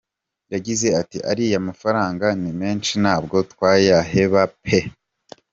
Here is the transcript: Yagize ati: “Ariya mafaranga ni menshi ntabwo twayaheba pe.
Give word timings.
Yagize 0.53 0.87
ati: 1.01 1.17
“Ariya 1.31 1.65
mafaranga 1.67 2.25
ni 2.41 2.51
menshi 2.61 2.93
ntabwo 3.03 3.35
twayaheba 3.51 4.41
pe. 4.63 4.79